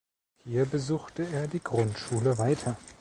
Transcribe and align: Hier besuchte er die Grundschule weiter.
Hier 0.45 0.65
besuchte 0.65 1.27
er 1.31 1.47
die 1.47 1.59
Grundschule 1.63 2.39
weiter. 2.39 2.75